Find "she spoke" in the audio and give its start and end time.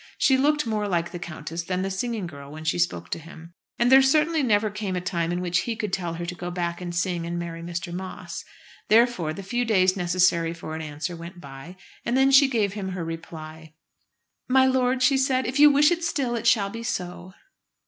2.63-3.09